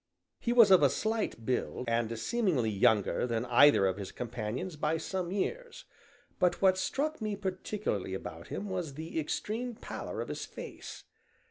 [0.39, 4.97] He was of a slight build, and seemingly younger than either of his companions by
[4.97, 5.85] some years,
[6.39, 11.03] but what struck me particularly about him was the extreme pallor of his face.